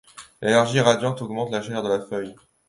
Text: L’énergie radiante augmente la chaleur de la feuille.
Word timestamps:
L’énergie 0.41 0.79
radiante 0.79 1.21
augmente 1.21 1.51
la 1.51 1.61
chaleur 1.61 1.83
de 1.83 1.89
la 1.89 1.99
feuille. 1.99 2.35